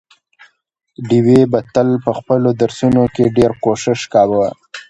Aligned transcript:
ډېوې 1.07 1.41
به 1.51 1.59
تل 1.73 1.89
په 2.05 2.11
خپلو 2.17 2.49
درسونو 2.61 3.03
کې 3.15 3.33
ډېر 3.37 3.51
کوښښ 3.63 4.01
کاوه، 4.13 4.47